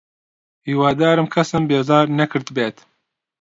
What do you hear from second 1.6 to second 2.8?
بێزار نەکردبێت.